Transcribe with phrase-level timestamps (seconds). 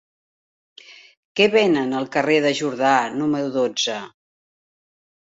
[1.41, 3.99] Què venen al carrer de Jordà número dotze?